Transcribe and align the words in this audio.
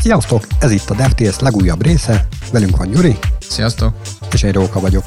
Sziasztok! 0.00 0.46
Ez 0.60 0.70
itt 0.70 0.90
a 0.90 0.94
DevTS 0.94 1.38
legújabb 1.38 1.82
része. 1.82 2.28
Velünk 2.52 2.76
van 2.76 2.90
Gyuri. 2.90 3.16
Sziasztok! 3.40 3.94
És 4.32 4.42
én 4.42 4.52
Róka 4.52 4.80
vagyok. 4.80 5.04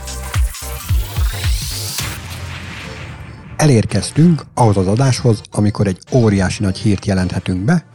Elérkeztünk 3.57 4.45
ahhoz 4.53 4.77
az 4.77 4.87
adáshoz, 4.87 5.41
amikor 5.51 5.87
egy 5.87 5.97
óriási 6.13 6.63
nagy 6.63 6.77
hírt 6.77 7.05
jelenthetünk 7.05 7.63
be, 7.63 7.85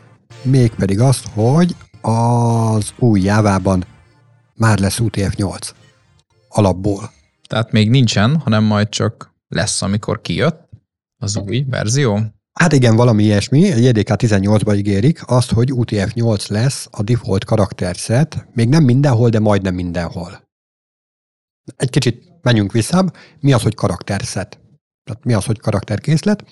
mégpedig 0.43 1.01
azt, 1.01 1.27
hogy 1.35 1.77
az 2.01 2.93
új 2.99 3.21
jávában 3.21 3.85
már 4.55 4.79
lesz 4.79 4.99
UTF-8. 5.03 5.71
Alapból. 6.49 7.11
Tehát 7.49 7.73
még 7.73 7.91
nincsen, 7.91 8.41
hanem 8.41 8.65
majd 8.65 8.89
csak 8.89 9.35
lesz, 9.49 9.83
amikor 9.83 10.21
kijött 10.21 10.69
az 11.19 11.37
új 11.37 11.65
verzió. 11.71 12.21
Hát 12.61 12.73
igen, 12.73 12.97
valami 12.97 13.23
ilyesmi. 13.23 13.73
A 13.73 13.77
JDK 13.77 14.09
18-ba 14.09 14.77
ígérik 14.77 15.21
azt, 15.27 15.53
hogy 15.53 15.71
UTF-8 15.73 16.51
lesz 16.51 16.89
a 16.91 17.03
default 17.03 17.45
karakterszet. 17.45 18.47
Még 18.53 18.69
nem 18.69 18.85
mindenhol, 18.85 19.29
de 19.29 19.41
majdnem 19.41 19.75
mindenhol. 19.75 20.49
Egy 21.77 21.91
kicsit 21.91 22.33
menjünk 22.43 22.73
vissza. 22.73 23.05
Mi 23.41 23.53
az, 23.53 23.63
hogy 23.63 23.75
karakterszet? 23.75 24.61
Tehát 25.05 25.25
mi 25.25 25.33
az, 25.33 25.45
hogy 25.45 25.59
karakterkészlet? 25.59 26.45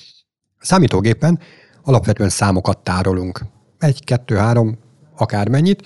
Számítógépen 0.58 1.38
alapvetően 1.82 2.28
számokat 2.28 2.78
tárolunk. 2.78 3.40
Egy, 3.78 4.04
kettő, 4.04 4.36
három, 4.36 4.78
akármennyit, 5.16 5.82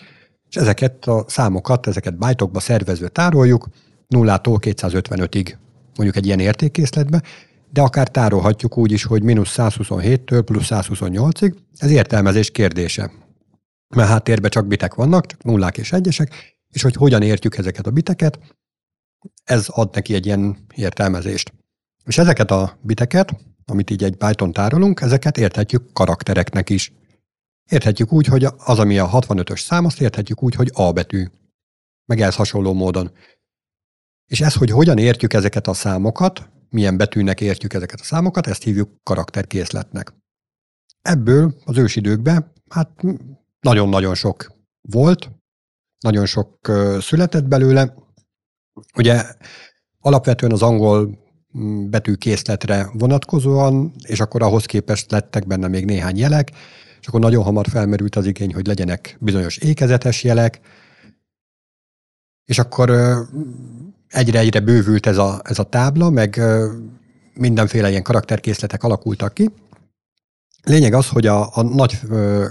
és 0.49 0.57
ezeket 0.57 1.07
a 1.07 1.25
számokat, 1.29 1.87
ezeket 1.87 2.19
bájtokba 2.19 2.61
szervezve 2.61 3.09
tároljuk, 3.09 3.69
0-tól 4.15 4.59
255-ig, 4.61 5.55
mondjuk 5.97 6.17
egy 6.17 6.27
ilyen 6.27 6.41
értékkészletbe, 6.41 7.23
de 7.71 7.81
akár 7.81 8.09
tárolhatjuk 8.09 8.77
úgy 8.77 8.93
is, 8.93 9.05
hogy 9.05 9.23
mínusz 9.23 9.55
127-től 9.57 10.43
plusz 10.45 10.67
128-ig, 10.69 11.55
ez 11.77 11.91
értelmezés 11.91 12.51
kérdése. 12.51 13.11
Mert 13.97 14.09
háttérben 14.09 14.51
csak 14.51 14.67
bitek 14.67 14.95
vannak, 14.95 15.27
csak 15.27 15.43
nullák 15.43 15.79
és 15.79 15.93
egyesek, 15.93 16.59
és 16.69 16.83
hogy 16.83 16.95
hogyan 16.95 17.23
értjük 17.23 17.57
ezeket 17.57 17.87
a 17.87 17.91
biteket, 17.91 18.39
ez 19.45 19.69
ad 19.69 19.95
neki 19.95 20.15
egy 20.15 20.27
ilyen 20.27 20.67
értelmezést. 20.75 21.53
És 22.05 22.19
ezeket 22.19 22.51
a 22.51 22.79
biteket, 22.83 23.37
amit 23.65 23.91
így 23.91 24.05
egy 24.05 24.17
Python 24.17 24.53
tárolunk, 24.53 25.01
ezeket 25.01 25.39
érthetjük 25.39 25.93
karaktereknek 25.93 26.71
is. 26.71 26.93
Érthetjük 27.71 28.13
úgy, 28.13 28.27
hogy 28.27 28.45
az, 28.57 28.79
ami 28.79 28.99
a 28.99 29.09
65-ös 29.09 29.61
szám, 29.61 29.85
azt 29.85 30.01
érthetjük 30.01 30.43
úgy, 30.43 30.55
hogy 30.55 30.71
A 30.73 30.93
betű. 30.93 31.27
Meg 32.05 32.21
ez 32.21 32.35
hasonló 32.35 32.73
módon. 32.73 33.13
És 34.27 34.41
ez, 34.41 34.55
hogy 34.55 34.71
hogyan 34.71 34.99
értjük 34.99 35.33
ezeket 35.33 35.67
a 35.67 35.75
számokat, 35.75 36.51
milyen 36.71 36.97
betűnek 36.97 37.41
értjük 37.41 37.75
ezeket 37.75 38.01
a 38.01 38.05
számokat, 38.05 38.47
ezt 38.47 38.63
hívjuk 38.63 38.91
karakterkészletnek. 39.03 40.15
Ebből 41.03 41.55
az 41.65 41.79
ősidőkben 41.79 42.53
hát 42.69 42.91
nagyon-nagyon 43.61 44.15
sok 44.15 44.53
volt, 44.81 45.31
nagyon 46.01 46.27
sok 46.27 46.73
született 47.01 47.45
belőle. 47.45 47.95
Ugye 48.97 49.25
alapvetően 50.01 50.53
az 50.53 50.63
angol 50.63 51.27
betűkészletre 51.91 52.89
vonatkozóan, 52.93 53.95
és 54.05 54.21
akkor 54.21 54.43
ahhoz 54.43 54.65
képest 54.65 55.11
lettek 55.11 55.47
benne 55.47 55.69
még 55.69 55.85
néhány 55.85 56.17
jelek, 56.17 56.51
és 57.01 57.07
akkor 57.07 57.21
nagyon 57.21 57.45
hamar 57.45 57.67
felmerült 57.67 58.17
az 58.17 58.27
igény, 58.27 58.55
hogy 58.55 58.67
legyenek 58.67 59.17
bizonyos 59.21 59.57
ékezetes 59.57 60.25
jelek, 60.25 60.61
és 62.49 62.59
akkor 62.59 62.91
egyre-egyre 64.09 64.61
bővült 64.61 65.07
ez 65.07 65.17
a, 65.17 65.41
ez 65.45 65.59
a 65.59 65.63
tábla, 65.63 66.11
meg 66.11 66.41
mindenféle 67.35 67.91
ilyen 67.91 68.03
karakterkészletek 68.03 68.83
alakultak 68.83 69.35
ki. 69.35 69.51
Lényeg 70.63 70.93
az, 70.93 71.09
hogy 71.09 71.27
a, 71.27 71.57
a 71.57 71.63
nagy 71.63 72.01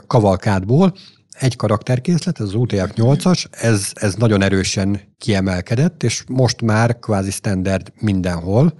kavalkádból 0.08 0.94
egy 1.40 1.56
karakterkészlet, 1.56 2.40
ez 2.40 2.46
az 2.46 2.54
UTF-8-as, 2.56 3.46
ez, 3.52 3.92
ez 3.94 4.16
nagyon 4.16 4.42
erősen 4.42 5.02
kiemelkedett, 5.18 6.04
és 6.04 6.24
most 6.28 6.62
már 6.62 7.00
kvázi 7.00 7.32
standard 7.32 7.92
mindenhol. 8.00 8.74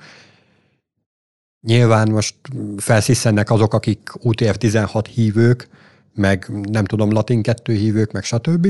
Nyilván 1.62 2.12
most 2.12 2.36
felsziszennek 2.78 3.50
azok, 3.50 3.74
akik 3.74 4.10
UTF-16 4.14 5.06
hívők, 5.14 5.70
meg 6.14 6.52
nem 6.70 6.86
tudom, 6.86 7.12
latin 7.12 7.42
2 7.42 7.74
hívők, 7.74 8.12
meg 8.12 8.24
stb. 8.24 8.68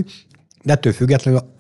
De 0.63 0.74
ettől 0.74 0.94
függetlenül 0.94 1.53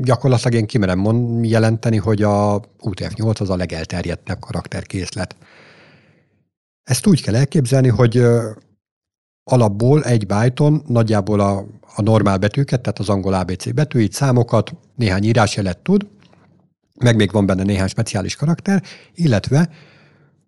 gyakorlatilag 0.00 0.54
én 0.54 0.66
kimerem 0.66 0.98
mond, 0.98 1.44
jelenteni, 1.44 1.96
hogy 1.96 2.22
a 2.22 2.60
UTF-8 2.80 3.40
az 3.40 3.50
a 3.50 3.56
legelterjedtebb 3.56 4.40
karakterkészlet. 4.40 5.36
Ezt 6.82 7.06
úgy 7.06 7.22
kell 7.22 7.34
elképzelni, 7.34 7.88
hogy 7.88 8.22
alapból 9.44 10.04
egy 10.04 10.26
byton 10.26 10.82
nagyjából 10.86 11.40
a, 11.40 11.66
a 11.94 12.02
normál 12.02 12.38
betűket, 12.38 12.80
tehát 12.80 12.98
az 12.98 13.08
angol 13.08 13.34
ABC 13.34 13.72
betűit, 13.72 14.12
számokat, 14.12 14.74
néhány 14.94 15.24
írásjelet 15.24 15.78
tud, 15.78 16.06
meg 16.98 17.16
még 17.16 17.32
van 17.32 17.46
benne 17.46 17.62
néhány 17.62 17.88
speciális 17.88 18.36
karakter, 18.36 18.82
illetve 19.14 19.70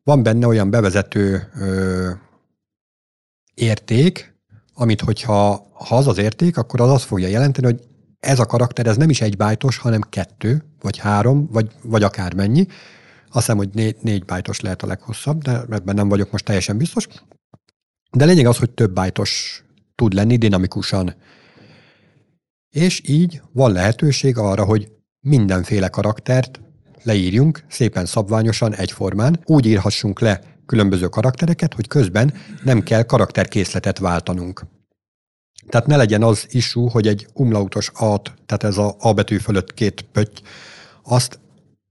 van 0.05 0.22
benne 0.22 0.47
olyan 0.47 0.71
bevezető 0.71 1.50
ö, 1.55 2.11
érték, 3.55 4.34
amit 4.75 5.00
hogyha 5.00 5.69
ha 5.72 5.97
az 5.97 6.06
az 6.06 6.19
érték, 6.19 6.56
akkor 6.56 6.81
az 6.81 6.91
azt 6.91 7.05
fogja 7.05 7.28
jelenteni, 7.28 7.67
hogy 7.67 7.88
ez 8.20 8.38
a 8.38 8.47
karakter, 8.47 8.86
ez 8.86 8.97
nem 8.97 9.10
is 9.10 9.20
egy 9.20 9.36
bájtos, 9.36 9.78
hanem 9.78 10.00
kettő, 10.00 10.64
vagy 10.81 10.98
három, 10.98 11.48
vagy, 11.53 11.70
vagy 11.82 12.03
akármennyi. 12.03 12.66
Azt 13.26 13.44
hiszem, 13.44 13.56
hogy 13.56 13.69
négy, 13.72 13.97
négy 14.00 14.25
bájtos 14.25 14.60
lehet 14.60 14.82
a 14.82 14.86
leghosszabb, 14.86 15.42
de 15.42 15.53
ebben 15.70 15.94
nem 15.94 16.08
vagyok 16.08 16.31
most 16.31 16.44
teljesen 16.44 16.76
biztos. 16.76 17.06
De 18.10 18.25
lényeg 18.25 18.47
az, 18.47 18.58
hogy 18.58 18.70
több 18.70 18.92
bájtos 18.92 19.62
tud 19.94 20.12
lenni 20.12 20.36
dinamikusan. 20.36 21.14
És 22.70 23.03
így 23.08 23.42
van 23.53 23.72
lehetőség 23.72 24.37
arra, 24.37 24.64
hogy 24.64 24.92
mindenféle 25.20 25.88
karaktert 25.88 26.60
leírjunk 27.02 27.64
szépen 27.69 28.06
szabványosan, 28.06 28.75
egyformán, 28.75 29.41
úgy 29.44 29.66
írhassunk 29.66 30.20
le 30.20 30.41
különböző 30.66 31.08
karaktereket, 31.08 31.75
hogy 31.75 31.88
közben 31.88 32.34
nem 32.64 32.82
kell 32.82 33.02
karakterkészletet 33.02 33.98
váltanunk. 33.98 34.62
Tehát 35.69 35.87
ne 35.87 35.97
legyen 35.97 36.22
az 36.22 36.47
issue, 36.50 36.91
hogy 36.91 37.06
egy 37.06 37.26
umlautos 37.34 37.91
at, 37.94 38.34
tehát 38.47 38.65
ez 38.65 38.76
a 38.76 38.97
A 38.98 39.12
betű 39.12 39.37
fölött 39.37 39.75
két 39.75 40.03
pötty, 40.12 40.41
azt 41.03 41.41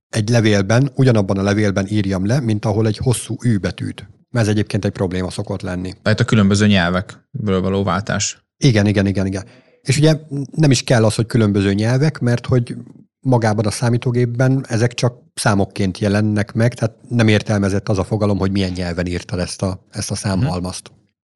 egy 0.10 0.30
levélben, 0.30 0.92
ugyanabban 0.96 1.38
a 1.38 1.44
levélben 1.44 1.88
írjam 1.90 2.26
le, 2.26 2.40
mint 2.40 2.66
ahol 2.66 2.88
egy 2.88 2.98
hosszú 2.98 3.36
ű 3.46 3.58
betűt. 3.58 4.10
Ez 4.32 4.48
egyébként 4.48 4.86
egy 4.86 4.92
probléma 4.92 5.30
szokott 5.30 5.62
lenni. 5.62 5.94
Tehát 6.02 6.20
a 6.20 6.26
különböző 6.26 6.68
nyelvekből 6.68 7.62
való 7.62 7.84
váltás. 7.84 8.44
Igen, 8.58 8.88
igen, 8.88 9.06
igen, 9.06 9.26
igen. 9.26 9.44
És 9.82 9.98
ugye 9.98 10.20
nem 10.52 10.72
is 10.72 10.84
kell 10.84 11.06
az, 11.06 11.16
hogy 11.16 11.26
különböző 11.26 11.74
nyelvek, 11.74 12.20
mert 12.20 12.46
hogy 12.46 12.76
magában 13.20 13.66
a 13.66 13.72
számítógépben 13.72 14.66
ezek 14.68 14.94
csak 14.94 15.18
számokként 15.34 15.98
jelennek 15.98 16.54
meg, 16.54 16.74
tehát 16.74 16.96
nem 17.10 17.28
értelmezett 17.28 17.90
az 17.90 17.98
a 17.98 18.04
fogalom, 18.04 18.38
hogy 18.38 18.52
milyen 18.52 18.72
nyelven 18.72 19.06
írtad 19.06 19.40
ezt 19.40 19.62
a, 19.62 19.86
ezt 19.90 20.12
a 20.12 20.16
számhalmazt. 20.16 20.92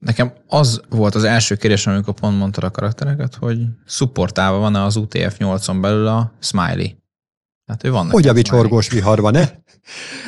Nekem 0.06 0.34
az 0.48 0.82
volt 0.90 1.16
az 1.16 1.24
első 1.24 1.56
kérdés, 1.56 1.88
amikor 1.88 2.14
pont 2.14 2.38
mondtad 2.38 2.64
a 2.64 2.72
karaktereket, 2.72 3.36
hogy 3.36 3.60
szupportálva 3.86 4.58
van-e 4.58 4.84
az 4.84 4.96
UTF-8-on 5.00 5.78
belül 5.82 6.08
a 6.08 6.34
smiley. 6.40 6.88
Hát 7.66 7.84
ő 7.84 7.92
van. 7.92 8.10
Hogy 8.10 8.28
a 8.28 8.34
vicsorgós 8.34 8.90
vihar 8.90 9.22
van-e? 9.22 9.64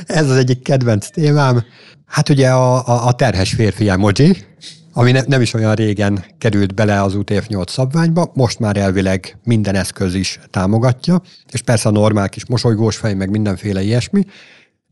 Ez 0.06 0.30
az 0.30 0.38
egyik 0.38 0.62
kedvenc 0.62 1.10
témám. 1.10 1.64
Hát 2.06 2.30
ugye 2.30 2.50
a, 2.50 2.88
a, 2.88 3.08
a 3.08 3.14
terhes 3.14 3.54
férfi 3.54 3.90
emoji, 3.90 4.46
ami 4.94 5.12
ne, 5.12 5.22
nem 5.28 5.42
is 5.42 5.54
olyan 5.54 5.74
régen 5.74 6.26
került 6.38 6.74
bele 6.74 7.02
az 7.02 7.14
UTF-8 7.18 7.68
szabványba, 7.68 8.32
most 8.34 8.60
már 8.60 8.78
elvileg 8.78 9.38
minden 9.44 9.76
eszköz 9.76 10.14
is 10.14 10.40
támogatja, 10.50 11.22
és 11.52 11.62
persze 11.62 11.90
a 11.90 11.92
normál 11.92 12.30
kis 12.30 12.46
mosolygós 12.46 12.98
fej, 12.98 13.14
meg 13.14 13.30
mindenféle 13.30 13.82
ilyesmi, 13.82 14.26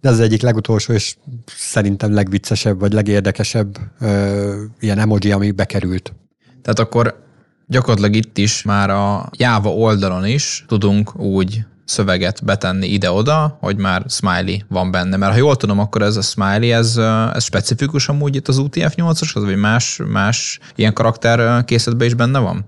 de 0.04 0.10
ez 0.10 0.16
az 0.16 0.20
egyik 0.20 0.42
legutolsó, 0.42 0.94
és 0.94 1.16
szerintem 1.46 2.14
legviccesebb, 2.14 2.80
vagy 2.80 2.94
legérdekesebb 2.94 3.78
ö, 4.00 4.64
ilyen 4.80 5.00
emoji, 5.00 5.32
ami 5.32 5.52
bekerült. 5.52 6.14
Tehát 6.62 6.80
akkor 6.80 7.24
gyakorlatilag 7.68 8.16
itt 8.16 8.38
is 8.38 8.64
már 8.64 8.90
a 8.90 9.30
Java 9.32 9.70
oldalon 9.70 10.26
is 10.26 10.66
tudunk 10.68 11.20
úgy 11.20 11.66
szöveget 11.86 12.44
betenni 12.46 12.88
ide-oda, 12.88 13.58
hogy 13.60 13.78
már 13.78 14.06
smiley 14.08 14.58
van 14.68 14.92
benne. 14.92 15.18
Mert 15.18 15.32
ha 15.32 15.38
jól 15.38 15.56
tudom, 15.56 15.80
akkor 15.80 16.02
ez 16.02 16.16
a 16.16 16.22
smiley, 16.22 16.72
ez, 16.72 16.98
ez 17.34 17.44
specifikus 17.44 18.10
amúgy 18.10 18.36
itt 18.36 18.48
az 18.48 18.58
UTF-8-as, 18.60 19.32
vagy 19.34 19.58
más, 19.58 20.00
más 20.08 20.60
ilyen 20.76 20.94
karakter 20.94 21.66
készletben 21.66 22.08
is 22.08 22.14
benne 22.14 22.40
van? 22.40 22.66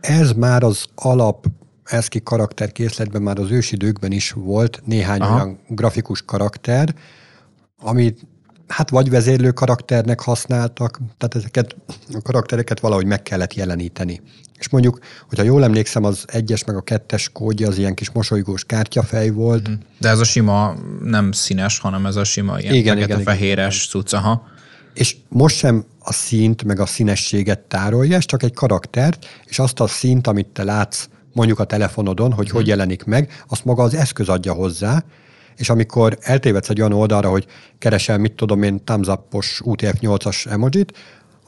Ez 0.00 0.32
már 0.32 0.62
az 0.62 0.84
alap 0.94 1.46
ESCII 1.90 2.22
karakterkészletben 2.22 3.22
már 3.22 3.38
az 3.38 3.50
ősidőkben 3.50 4.12
is 4.12 4.30
volt 4.30 4.82
néhány 4.84 5.20
Aha. 5.20 5.34
olyan 5.34 5.58
grafikus 5.68 6.22
karakter, 6.22 6.94
amit 7.78 8.26
hát 8.70 8.90
vagy 8.90 9.10
vezérlő 9.10 9.50
karakternek 9.50 10.20
használtak, 10.20 11.00
tehát 11.18 11.34
ezeket 11.34 11.76
a 12.12 12.22
karaktereket 12.22 12.80
valahogy 12.80 13.06
meg 13.06 13.22
kellett 13.22 13.54
jeleníteni. 13.54 14.20
És 14.58 14.68
mondjuk, 14.68 14.98
hogyha 15.28 15.44
jól 15.44 15.64
emlékszem, 15.64 16.04
az 16.04 16.24
egyes 16.26 16.64
meg 16.64 16.76
a 16.76 16.80
kettes 16.80 17.28
kódja 17.32 17.68
az 17.68 17.78
ilyen 17.78 17.94
kis 17.94 18.10
mosolygós 18.10 18.64
kártyafej 18.64 19.30
volt. 19.30 19.68
Mhm. 19.68 19.78
De 19.98 20.08
ez 20.08 20.18
a 20.18 20.24
sima 20.24 20.74
nem 21.04 21.32
színes, 21.32 21.78
hanem 21.78 22.06
ez 22.06 22.16
a 22.16 22.24
sima 22.24 22.58
ilyen 22.58 22.74
igen, 22.74 22.98
igen, 22.98 23.22
fehéres 23.22 23.88
cucca. 23.88 24.42
és 24.94 25.16
most 25.28 25.56
sem 25.56 25.84
a 25.98 26.12
színt, 26.12 26.64
meg 26.64 26.80
a 26.80 26.86
színességet 26.86 27.58
tárolja, 27.58 28.16
ez 28.16 28.24
csak 28.24 28.42
egy 28.42 28.54
karaktert, 28.54 29.26
és 29.44 29.58
azt 29.58 29.80
a 29.80 29.86
színt, 29.86 30.26
amit 30.26 30.46
te 30.46 30.64
látsz 30.64 31.08
mondjuk 31.32 31.58
a 31.58 31.64
telefonodon, 31.64 32.32
hogy 32.32 32.50
hogy 32.50 32.66
jelenik 32.66 33.04
meg, 33.04 33.44
azt 33.48 33.64
maga 33.64 33.82
az 33.82 33.94
eszköz 33.94 34.28
adja 34.28 34.52
hozzá, 34.52 35.04
és 35.56 35.70
amikor 35.70 36.18
eltévedsz 36.20 36.68
egy 36.68 36.80
olyan 36.80 36.92
oldalra, 36.92 37.30
hogy 37.30 37.46
keresel, 37.78 38.18
mit 38.18 38.32
tudom 38.32 38.62
én, 38.62 38.84
thumbs 38.84 39.08
up-os 39.08 39.60
UTF-8-as 39.64 40.50
emojit, 40.50 40.98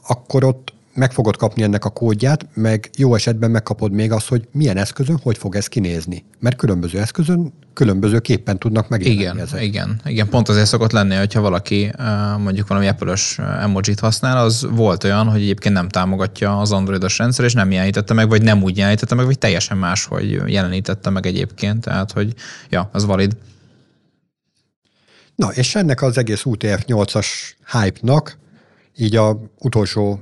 akkor 0.07 0.43
ott 0.43 0.73
meg 0.93 1.11
fogod 1.11 1.37
kapni 1.37 1.63
ennek 1.63 1.85
a 1.85 1.89
kódját, 1.89 2.47
meg 2.53 2.89
jó 2.97 3.15
esetben 3.15 3.51
megkapod 3.51 3.91
még 3.91 4.11
azt, 4.11 4.27
hogy 4.27 4.47
milyen 4.51 4.77
eszközön, 4.77 5.19
hogy 5.23 5.37
fog 5.37 5.55
ez 5.55 5.67
kinézni. 5.67 6.25
Mert 6.39 6.55
különböző 6.55 6.99
eszközön 6.99 7.53
különbözőképpen 7.73 8.59
tudnak 8.59 8.89
megjelenni 8.89 9.21
Igen, 9.21 9.39
ezek. 9.39 9.63
igen, 9.63 10.01
igen, 10.05 10.29
pont 10.29 10.49
azért 10.49 10.67
szokott 10.67 10.91
lenni, 10.91 11.15
hogyha 11.15 11.41
valaki 11.41 11.91
mondjuk 12.37 12.67
valami 12.67 12.87
apple 12.87 13.15
emojit 13.37 13.99
használ, 13.99 14.37
az 14.37 14.67
volt 14.71 15.03
olyan, 15.03 15.27
hogy 15.27 15.41
egyébként 15.41 15.73
nem 15.73 15.89
támogatja 15.89 16.59
az 16.59 16.71
androidos 16.71 17.17
rendszer, 17.17 17.45
és 17.45 17.53
nem 17.53 17.71
jelenítette 17.71 18.13
meg, 18.13 18.29
vagy 18.29 18.41
nem 18.41 18.63
úgy 18.63 18.77
jelenítette 18.77 19.15
meg, 19.15 19.25
vagy 19.25 19.37
teljesen 19.37 19.77
más, 19.77 20.05
hogy 20.05 20.41
jelenítette 20.45 21.09
meg 21.09 21.25
egyébként, 21.25 21.81
tehát 21.81 22.11
hogy 22.11 22.33
ja, 22.69 22.89
az 22.91 23.05
valid. 23.05 23.35
Na, 25.35 25.47
és 25.47 25.75
ennek 25.75 26.01
az 26.01 26.17
egész 26.17 26.41
UTF-8-as 26.45 27.27
hype-nak 27.71 28.37
így 28.95 29.15
a 29.15 29.39
utolsó 29.59 30.19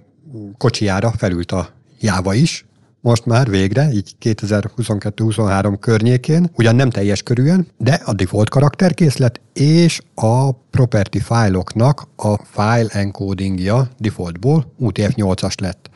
kocsijára 0.57 1.11
felült 1.11 1.51
a 1.51 1.69
Jáva 1.99 2.33
is, 2.33 2.65
most 3.01 3.25
már 3.25 3.49
végre, 3.49 3.91
így 3.91 4.15
2022-23 4.21 5.75
környékén, 5.79 6.49
ugyan 6.55 6.75
nem 6.75 6.89
teljes 6.89 7.23
körűen, 7.23 7.67
de 7.77 8.01
a 8.05 8.13
default 8.13 8.49
karakterkészlet 8.49 9.41
és 9.53 10.01
a 10.15 10.51
property 10.51 11.19
fájloknak 11.19 12.07
a 12.15 12.35
file 12.43 12.87
encodingja 12.89 13.89
defaultból 13.97 14.73
UTF-8-as 14.79 15.61
lett. 15.61 15.89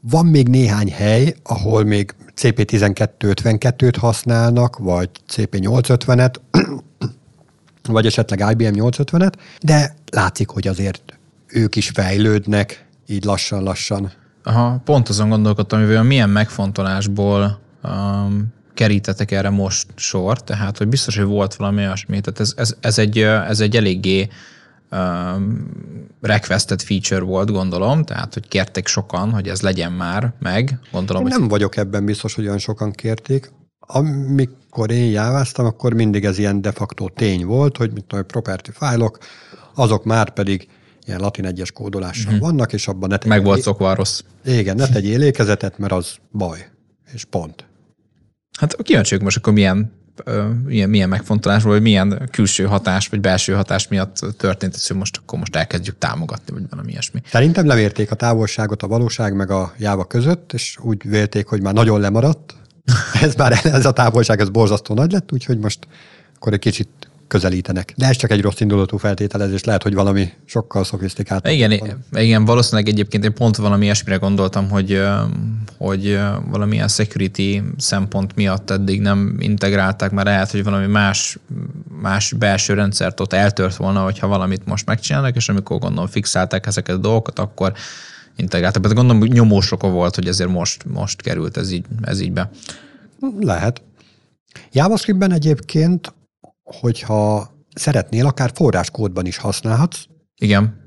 Van 0.00 0.26
még 0.26 0.48
néhány 0.48 0.92
hely, 0.92 1.34
ahol 1.42 1.84
még 1.84 2.14
CP1252-t 2.36 3.94
használnak, 3.98 4.78
vagy 4.78 5.10
CP850-et, 5.30 6.34
vagy 7.82 8.06
esetleg 8.06 8.50
IBM 8.50 8.80
850-et, 8.80 9.32
de 9.60 9.94
látszik, 10.10 10.48
hogy 10.48 10.68
azért 10.68 11.18
ők 11.46 11.76
is 11.76 11.88
fejlődnek, 11.88 12.87
így 13.08 13.24
lassan-lassan. 13.24 14.12
Aha, 14.42 14.80
pont 14.84 15.08
azon 15.08 15.28
gondolkodtam, 15.28 15.86
hogy 15.86 16.06
milyen 16.06 16.30
megfontolásból 16.30 17.58
um, 17.82 18.46
kerítetek 18.74 19.30
erre 19.30 19.50
most 19.50 19.86
sor, 19.94 20.42
tehát 20.42 20.78
hogy 20.78 20.88
biztos, 20.88 21.16
hogy 21.16 21.26
volt 21.26 21.54
valami 21.54 21.78
olyasmi. 21.78 22.20
Tehát 22.20 22.40
ez, 22.40 22.52
ez, 22.56 22.76
ez, 22.80 22.98
egy, 22.98 23.18
ez 23.18 23.60
egy 23.60 23.76
eléggé 23.76 24.28
um, 24.90 25.70
requested 26.20 26.82
feature 26.82 27.20
volt, 27.20 27.50
gondolom, 27.50 28.04
tehát 28.04 28.34
hogy 28.34 28.48
kérték 28.48 28.86
sokan, 28.86 29.30
hogy 29.30 29.48
ez 29.48 29.60
legyen 29.60 29.92
már 29.92 30.32
meg, 30.38 30.78
gondolom. 30.92 31.22
Én 31.22 31.34
nem 31.38 31.48
vagyok 31.48 31.76
ebben 31.76 32.04
biztos, 32.04 32.34
hogy 32.34 32.46
olyan 32.46 32.58
sokan 32.58 32.90
kérték. 32.90 33.52
Amikor 33.80 34.90
én 34.90 35.10
jáváztam, 35.10 35.66
akkor 35.66 35.92
mindig 35.92 36.24
ez 36.24 36.38
ilyen 36.38 36.60
de 36.60 36.72
facto 36.72 37.08
tény 37.08 37.46
volt, 37.46 37.76
hogy 37.76 37.92
mit 37.92 38.04
tudom, 38.04 38.26
property 38.26 38.70
fájlok, 38.72 39.18
azok 39.74 40.04
már 40.04 40.30
pedig 40.30 40.68
ilyen 41.08 41.20
latin 41.20 41.46
egyes 41.46 41.72
kódolással 41.72 42.32
uh-huh. 42.32 42.48
vannak, 42.48 42.72
és 42.72 42.88
abban 42.88 43.08
ne 43.08 43.18
Meg 43.26 43.44
volt 43.44 43.62
szokva 43.62 43.94
rossz. 43.94 44.20
Igen, 44.44 44.76
ne 44.76 44.88
tegy 44.88 45.06
élékezetet, 45.06 45.78
mert 45.78 45.92
az 45.92 46.16
baj. 46.32 46.68
És 47.12 47.24
pont. 47.24 47.66
Hát 48.58 48.82
kíváncsiak 48.82 49.20
most 49.20 49.36
akkor 49.36 49.52
milyen, 49.52 49.92
milyen, 50.64 50.88
milyen 50.88 51.08
megfontolás, 51.08 51.62
vagy 51.62 51.82
milyen 51.82 52.28
külső 52.32 52.64
hatás, 52.64 53.08
vagy 53.08 53.20
belső 53.20 53.52
hatás 53.52 53.88
miatt 53.88 54.18
történt, 54.36 54.76
hogy 54.86 54.96
most 54.96 55.16
akkor 55.16 55.38
most 55.38 55.56
elkezdjük 55.56 55.98
támogatni, 55.98 56.52
vagy 56.52 56.68
valami 56.70 56.90
ilyesmi. 56.90 57.22
Szerintem 57.26 57.66
lemérték 57.66 58.10
a 58.10 58.14
távolságot 58.14 58.82
a 58.82 58.86
valóság 58.86 59.34
meg 59.34 59.50
a 59.50 59.72
jáva 59.78 60.04
között, 60.04 60.52
és 60.52 60.78
úgy 60.82 61.08
vélték, 61.08 61.46
hogy 61.46 61.62
már 61.62 61.74
nagyon 61.74 62.00
lemaradt. 62.00 62.54
ez 63.22 63.34
már 63.34 63.60
ez 63.62 63.86
a 63.86 63.92
távolság, 63.92 64.40
ez 64.40 64.48
borzasztó 64.48 64.94
nagy 64.94 65.12
lett, 65.12 65.32
úgyhogy 65.32 65.58
most 65.58 65.86
akkor 66.34 66.52
egy 66.52 66.58
kicsit 66.58 66.88
közelítenek. 67.28 67.92
De 67.96 68.06
ez 68.06 68.16
csak 68.16 68.30
egy 68.30 68.40
rossz 68.40 68.60
indulatú 68.60 68.96
feltételezés, 68.96 69.64
lehet, 69.64 69.82
hogy 69.82 69.94
valami 69.94 70.32
sokkal 70.44 70.84
szofisztikált. 70.84 71.48
Igen, 71.48 71.78
van. 71.78 72.22
igen, 72.22 72.44
valószínűleg 72.44 72.88
egyébként 72.88 73.24
én 73.24 73.34
pont 73.34 73.56
valami 73.56 73.84
ilyesmire 73.84 74.16
gondoltam, 74.16 74.68
hogy, 74.68 75.02
hogy 75.78 76.18
valamilyen 76.50 76.88
security 76.88 77.60
szempont 77.76 78.34
miatt 78.34 78.70
eddig 78.70 79.00
nem 79.00 79.36
integrálták, 79.38 80.10
mert 80.10 80.26
lehet, 80.26 80.50
hogy 80.50 80.64
valami 80.64 80.86
más, 80.86 81.38
más 82.00 82.32
belső 82.32 82.74
rendszert 82.74 83.20
ott 83.20 83.32
eltört 83.32 83.76
volna, 83.76 84.02
hogyha 84.02 84.26
valamit 84.26 84.66
most 84.66 84.86
megcsinálnak, 84.86 85.36
és 85.36 85.48
amikor 85.48 85.78
gondolom 85.78 86.08
fixálták 86.08 86.66
ezeket 86.66 86.96
a 86.96 86.98
dolgokat, 86.98 87.38
akkor 87.38 87.72
integráltak. 88.36 88.82
Tehát 88.82 88.96
gondolom, 88.96 89.20
hogy 89.20 89.32
nyomós 89.32 89.68
volt, 89.78 90.14
hogy 90.14 90.28
ezért 90.28 90.50
most, 90.50 90.84
most 90.84 91.22
került 91.22 91.56
ez 91.56 91.70
így, 91.70 91.84
ez 92.02 92.20
így 92.20 92.32
be. 92.32 92.50
Lehet. 93.40 93.82
JavaScriptben 94.72 95.32
egyébként 95.32 96.12
hogyha 96.80 97.50
szeretnél, 97.74 98.26
akár 98.26 98.50
forráskódban 98.54 99.26
is 99.26 99.36
használhatsz. 99.36 100.04
Igen. 100.36 100.86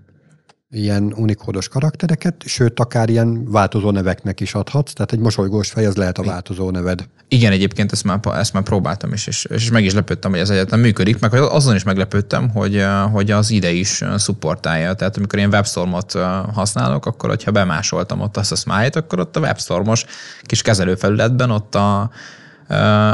Ilyen 0.70 1.14
unikódos 1.16 1.68
karaktereket, 1.68 2.44
sőt, 2.46 2.80
akár 2.80 3.10
ilyen 3.10 3.52
változó 3.52 3.92
neveknek 3.92 4.40
is 4.40 4.54
adhatsz, 4.54 4.94
tehát 4.94 5.12
egy 5.12 5.20
mosolygós 5.20 5.70
fej, 5.70 5.86
az 5.86 5.96
lehet 5.96 6.18
a 6.18 6.24
változó 6.24 6.70
neved. 6.70 7.08
Igen, 7.28 7.52
egyébként 7.52 7.92
ezt 7.92 8.04
már, 8.04 8.20
ezt 8.34 8.54
már 8.54 8.64
próbáltam 8.64 9.14
is, 9.14 9.28
és, 9.28 9.46
és 9.46 9.72
meg 9.72 9.84
is 9.84 9.94
lepődtem, 9.94 10.32
hogy 10.32 10.40
ez 10.40 10.50
egyáltalán 10.50 10.80
működik, 10.80 11.20
meg 11.20 11.34
azon 11.34 11.76
is 11.76 11.84
meglepődtem, 11.84 12.50
hogy, 12.50 12.86
hogy 13.12 13.32
az 13.32 13.50
ide 13.50 13.72
is 13.72 14.04
szupportálja. 14.16 14.94
Tehát 14.94 15.18
amikor 15.18 15.40
én 15.40 15.48
WebStormot 15.48 16.12
használok, 16.54 17.06
akkor 17.06 17.30
hogyha 17.30 17.52
bemásoltam 17.52 18.22
ott 18.22 18.38
azt 18.38 18.52
a 18.52 18.56
smile 18.56 18.90
akkor 18.94 19.20
ott 19.20 19.36
a 19.36 19.40
WebStormos 19.40 20.06
kis 20.42 20.62
kezelőfelületben 20.62 21.52
ott, 21.52 21.76
a, 21.76 22.10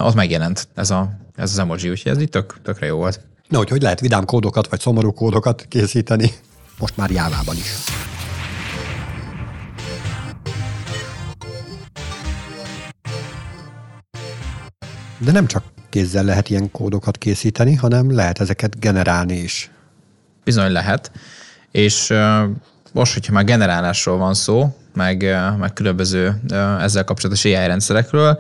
ott 0.03 0.15
megjelent 0.15 0.67
ez 0.75 0.89
a 0.89 1.26
ez 1.37 1.51
az 1.51 1.59
emoji, 1.59 1.89
úgyhogy 1.89 2.11
ez 2.11 2.21
itt 2.21 2.31
tök, 2.31 2.61
tökre 2.63 2.85
jó 2.85 2.97
volt. 2.97 3.21
Na, 3.47 3.57
hogy 3.57 3.69
hogy 3.69 3.81
lehet 3.81 3.99
vidám 3.99 4.25
kódokat 4.25 4.67
vagy 4.67 4.79
szomorú 4.79 5.13
kódokat 5.13 5.65
készíteni, 5.69 6.31
most 6.79 6.97
már 6.97 7.11
jávában 7.11 7.55
is. 7.55 7.73
De 15.17 15.31
nem 15.31 15.47
csak 15.47 15.63
kézzel 15.89 16.23
lehet 16.23 16.49
ilyen 16.49 16.71
kódokat 16.71 17.17
készíteni, 17.17 17.75
hanem 17.75 18.15
lehet 18.15 18.39
ezeket 18.39 18.79
generálni 18.79 19.35
is. 19.35 19.71
Bizony 20.43 20.71
lehet. 20.71 21.11
És 21.71 22.13
most, 22.93 23.13
hogyha 23.13 23.33
már 23.33 23.43
generálásról 23.43 24.17
van 24.17 24.33
szó, 24.33 24.75
meg, 24.93 25.37
meg 25.57 25.73
különböző 25.73 26.41
ezzel 26.79 27.03
kapcsolatos 27.03 27.45
AI 27.45 27.53
rendszerekről, 27.53 28.39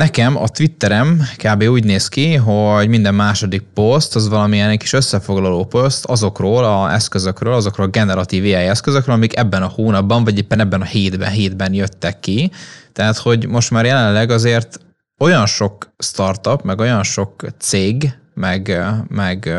Nekem 0.00 0.36
a 0.36 0.48
Twitterem 0.48 1.22
kb. 1.36 1.62
úgy 1.62 1.84
néz 1.84 2.08
ki, 2.08 2.34
hogy 2.34 2.88
minden 2.88 3.14
második 3.14 3.62
poszt 3.74 4.16
az 4.16 4.28
valamilyen 4.28 4.78
kis 4.78 4.92
összefoglaló 4.92 5.64
poszt 5.64 6.04
azokról 6.04 6.64
a 6.64 6.92
eszközökről, 6.92 7.52
azokról 7.52 7.86
a 7.86 7.90
generatív 7.90 8.42
AI 8.42 8.52
eszközökről, 8.52 9.14
amik 9.14 9.36
ebben 9.36 9.62
a 9.62 9.66
hónapban, 9.66 10.24
vagy 10.24 10.38
éppen 10.38 10.60
ebben 10.60 10.80
a 10.80 10.84
hétben, 10.84 11.30
hétben 11.30 11.74
jöttek 11.74 12.20
ki. 12.20 12.50
Tehát, 12.92 13.16
hogy 13.16 13.48
most 13.48 13.70
már 13.70 13.84
jelenleg 13.84 14.30
azért 14.30 14.80
olyan 15.18 15.46
sok 15.46 15.92
startup, 15.98 16.62
meg 16.62 16.78
olyan 16.78 17.02
sok 17.02 17.46
cég, 17.58 18.14
meg, 18.34 18.84
meg 19.08 19.54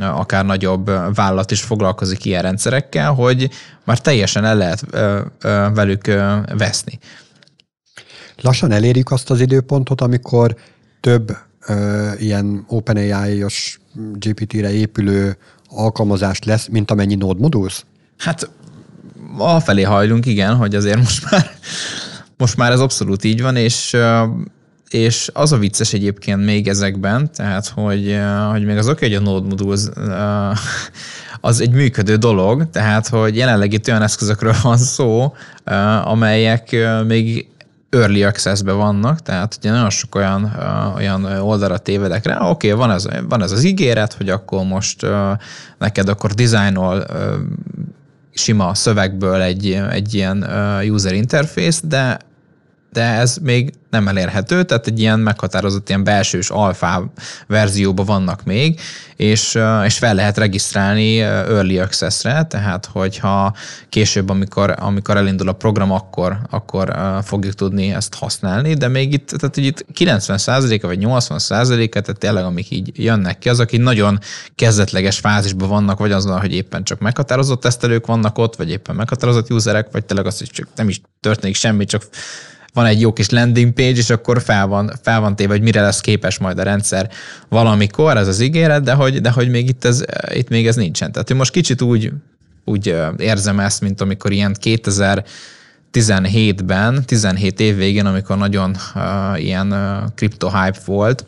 akár 0.00 0.44
nagyobb 0.44 1.14
vállalat 1.14 1.50
is 1.50 1.60
foglalkozik 1.60 2.24
ilyen 2.24 2.42
rendszerekkel, 2.42 3.12
hogy 3.12 3.50
már 3.84 3.98
teljesen 3.98 4.44
el 4.44 4.56
lehet 4.56 4.84
velük 5.74 6.06
veszni. 6.56 6.98
Lassan 8.42 8.70
elérjük 8.70 9.10
azt 9.10 9.30
az 9.30 9.40
időpontot, 9.40 10.00
amikor 10.00 10.56
több 11.00 11.36
ö, 11.66 12.10
ilyen 12.18 12.64
OpenAI-os 12.68 13.80
GPT-re 14.12 14.72
épülő 14.72 15.36
alkalmazást 15.68 16.44
lesz, 16.44 16.68
mint 16.68 16.90
amennyi 16.90 17.14
Node 17.14 17.40
Modules? 17.40 17.84
Hát 18.18 18.50
afelé 19.38 19.82
hajlunk, 19.82 20.26
igen, 20.26 20.54
hogy 20.54 20.74
azért 20.74 20.98
most 20.98 21.24
már, 21.30 21.50
most 22.36 22.56
már 22.56 22.72
ez 22.72 22.80
abszolút 22.80 23.24
így 23.24 23.42
van, 23.42 23.56
és 23.56 23.96
és 24.90 25.30
az 25.32 25.52
a 25.52 25.58
vicces 25.58 25.92
egyébként 25.92 26.44
még 26.44 26.68
ezekben, 26.68 27.32
tehát, 27.32 27.68
hogy, 27.68 28.18
hogy 28.50 28.64
még 28.64 28.76
az 28.76 28.88
oké, 28.88 29.06
hogy 29.06 29.14
a 29.14 29.20
Node 29.20 29.46
Modules 29.46 29.80
az 31.40 31.60
egy 31.60 31.70
működő 31.70 32.16
dolog, 32.16 32.70
tehát, 32.70 33.08
hogy 33.08 33.36
jelenleg 33.36 33.72
itt 33.72 33.88
olyan 33.88 34.02
eszközökről 34.02 34.54
van 34.62 34.76
szó, 34.76 35.34
amelyek 36.04 36.76
még 37.06 37.46
early 37.90 38.22
access-be 38.24 38.72
vannak, 38.72 39.22
tehát 39.22 39.56
ugye 39.58 39.70
nagyon 39.70 39.90
sok 39.90 40.14
olyan, 40.14 40.52
olyan 40.96 41.24
oldalra 41.24 41.78
tévedek 41.78 42.24
rá, 42.26 42.38
oké, 42.40 42.72
okay, 42.72 42.86
van, 42.86 42.90
ez, 42.90 43.06
van 43.28 43.42
ez 43.42 43.52
az 43.52 43.64
ígéret, 43.64 44.12
hogy 44.12 44.28
akkor 44.28 44.64
most 44.64 45.06
neked 45.78 46.08
akkor 46.08 46.30
dizájnol 46.30 47.06
sima 48.32 48.74
szövegből 48.74 49.40
egy, 49.40 49.72
egy 49.90 50.14
ilyen 50.14 50.46
user 50.90 51.12
interface, 51.12 51.80
de 51.86 52.18
de 52.92 53.02
ez 53.02 53.36
még 53.42 53.72
nem 53.90 54.08
elérhető, 54.08 54.64
tehát 54.64 54.86
egy 54.86 55.00
ilyen 55.00 55.20
meghatározott 55.20 55.88
ilyen 55.88 56.04
belsős 56.04 56.50
alfá 56.50 57.02
verzióban 57.46 58.06
vannak 58.06 58.44
még, 58.44 58.80
és, 59.16 59.58
és 59.84 59.98
fel 59.98 60.14
lehet 60.14 60.36
regisztrálni 60.36 61.20
Early 61.20 61.78
Access-re, 61.78 62.44
tehát 62.44 62.88
hogyha 62.92 63.54
később, 63.88 64.28
amikor, 64.28 64.74
amikor 64.78 65.16
elindul 65.16 65.48
a 65.48 65.52
program, 65.52 65.90
akkor, 65.90 66.38
akkor 66.50 66.96
fogjuk 67.24 67.54
tudni 67.54 67.94
ezt 67.94 68.14
használni, 68.14 68.74
de 68.74 68.88
még 68.88 69.12
itt, 69.12 69.28
tehát 69.28 69.56
itt 69.56 69.84
90%-a 69.94 70.86
vagy 70.86 70.98
80%-a, 71.02 72.00
tehát 72.00 72.18
tényleg 72.18 72.44
amik 72.44 72.70
így 72.70 72.90
jönnek 72.94 73.38
ki, 73.38 73.48
azok 73.48 73.72
így 73.72 73.80
nagyon 73.80 74.18
kezdetleges 74.54 75.18
fázisban 75.18 75.68
vannak, 75.68 75.98
vagy 75.98 76.12
azon, 76.12 76.40
hogy 76.40 76.54
éppen 76.54 76.84
csak 76.84 76.98
meghatározott 76.98 77.60
tesztelők 77.60 78.06
vannak 78.06 78.38
ott, 78.38 78.56
vagy 78.56 78.70
éppen 78.70 78.94
meghatározott 78.94 79.50
userek, 79.50 79.88
vagy 79.92 80.04
tényleg 80.04 80.26
az, 80.26 80.38
hogy 80.38 80.50
csak 80.50 80.68
nem 80.74 80.88
is 80.88 81.00
történik 81.20 81.56
semmi, 81.56 81.84
csak 81.84 82.02
van 82.76 82.86
egy 82.86 83.00
jó 83.00 83.12
kis 83.12 83.30
landing 83.30 83.72
page, 83.72 83.96
és 83.96 84.10
akkor 84.10 84.42
fel 84.42 84.66
van, 84.66 84.92
fel 85.02 85.20
van 85.20 85.36
téve, 85.36 85.52
hogy 85.52 85.62
mire 85.62 85.80
lesz 85.80 86.00
képes 86.00 86.38
majd 86.38 86.58
a 86.58 86.62
rendszer 86.62 87.10
valamikor, 87.48 88.16
ez 88.16 88.28
az 88.28 88.40
ígéret, 88.40 88.82
de 88.82 88.92
hogy, 88.92 89.20
de 89.20 89.30
hogy 89.30 89.48
még 89.48 89.68
itt, 89.68 89.84
ez, 89.84 90.04
itt 90.32 90.48
még 90.48 90.66
ez 90.66 90.76
nincsen. 90.76 91.12
Tehát 91.12 91.34
most 91.34 91.50
kicsit 91.50 91.82
úgy, 91.82 92.12
úgy 92.64 92.94
érzem 93.18 93.60
ezt, 93.60 93.80
mint 93.80 94.00
amikor 94.00 94.32
ilyen 94.32 94.56
2000 94.60 95.24
17-ben, 95.92 97.04
17 97.04 97.60
év 97.60 97.76
végén, 97.76 98.06
amikor 98.06 98.36
nagyon 98.36 98.76
uh, 98.94 99.42
ilyen 99.44 99.72
uh, 99.72 100.14
kripto 100.14 100.48
hype 100.48 100.78
volt, 100.84 101.24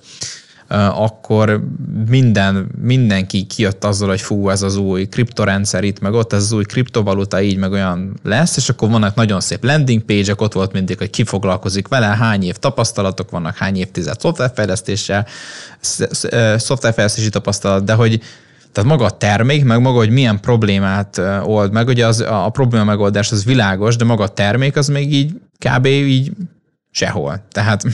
akkor 0.77 1.65
minden, 2.09 2.69
mindenki 2.83 3.47
kijött 3.47 3.85
azzal, 3.85 4.09
hogy 4.09 4.21
fú, 4.21 4.49
ez 4.49 4.63
az 4.63 4.77
új 4.77 5.07
kriptorendszer 5.07 5.85
itt, 5.85 6.01
meg 6.01 6.13
ott, 6.13 6.33
ez 6.33 6.43
az 6.43 6.53
új 6.53 6.65
kriptovaluta 6.65 7.41
így, 7.41 7.57
meg 7.57 7.73
olyan 7.73 8.19
lesz, 8.23 8.57
és 8.57 8.69
akkor 8.69 8.91
vannak 8.91 9.15
nagyon 9.15 9.41
szép 9.41 9.65
landing 9.65 10.03
page 10.03 10.35
ott 10.37 10.53
volt 10.53 10.73
mindig, 10.73 10.99
hogy 10.99 11.11
ki 11.11 11.25
foglalkozik 11.25 11.89
vele, 11.89 12.07
hány 12.07 12.45
év 12.45 12.57
tapasztalatok 12.57 13.31
vannak, 13.31 13.57
hány 13.57 13.77
évtized 13.77 14.21
szoftverfejlesztéssel, 14.21 15.27
szoftverfejlesztési 16.57 17.29
tapasztalat, 17.29 17.85
de 17.85 17.93
hogy 17.93 18.21
tehát 18.73 18.91
maga 18.91 19.05
a 19.05 19.11
termék, 19.11 19.65
meg 19.65 19.81
maga, 19.81 19.97
hogy 19.97 20.11
milyen 20.11 20.41
problémát 20.41 21.21
old 21.43 21.73
meg, 21.73 21.89
ugye 21.89 22.07
az, 22.07 22.21
a 22.21 22.49
probléma 22.49 22.85
megoldás 22.85 23.33
az 23.33 23.45
világos, 23.45 23.97
de 23.97 24.05
maga 24.05 24.23
a 24.23 24.29
termék 24.29 24.77
az 24.77 24.89
még 24.89 25.13
így 25.13 25.33
kb. 25.59 25.87
így 25.87 26.33
sehol. 26.91 27.47
Tehát 27.53 27.85